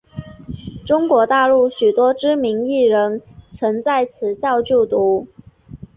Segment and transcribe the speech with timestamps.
[0.83, 5.27] 中国大陆许多知名艺人曾在此校就读。